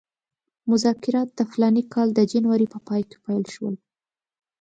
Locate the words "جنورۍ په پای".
2.31-3.01